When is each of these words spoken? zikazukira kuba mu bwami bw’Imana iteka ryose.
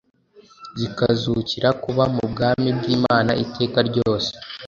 zikazukira 0.79 1.69
kuba 1.83 2.03
mu 2.15 2.23
bwami 2.31 2.67
bw’Imana 2.77 3.31
iteka 3.45 3.79
ryose. 3.89 4.31